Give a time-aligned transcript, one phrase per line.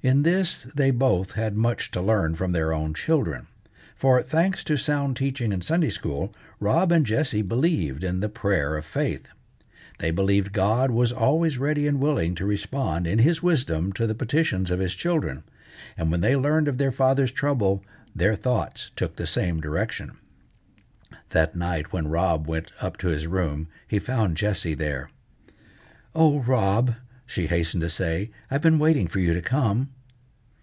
[0.00, 3.48] In this they both had much to learn from their own children,
[3.96, 8.76] for, thanks to sound teaching in Sunday school, Rob and Jessie believed in the prayer
[8.76, 9.26] of faith.
[9.98, 14.14] They believed God was always ready and willing to respond in his wisdom to the
[14.14, 15.42] petitions of his children,
[15.96, 20.12] and when they learned of their father's trouble, their thoughts took the same direction.
[21.30, 25.10] That night, when Rob went up to his room, he found Jessie there.
[26.14, 26.94] "O Rob!"
[27.30, 29.90] she hastened to say, "I've been waiting for you to come."